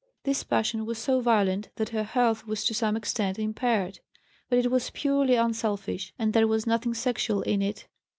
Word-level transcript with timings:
This 0.23 0.41
passion 0.41 0.87
was 0.87 0.97
so 0.97 1.19
violent 1.21 1.69
that 1.75 1.89
her 1.89 2.01
health 2.01 2.47
was, 2.47 2.65
to 2.65 2.73
some 2.73 2.95
extent, 2.97 3.37
impaired; 3.37 3.99
but 4.49 4.57
it 4.57 4.71
was 4.71 4.89
purely 4.89 5.35
unselfish, 5.35 6.11
and 6.17 6.33
there 6.33 6.47
was 6.47 6.65
nothing 6.65 6.95
sexual 6.95 7.43
in 7.43 7.61
it. 7.61 7.87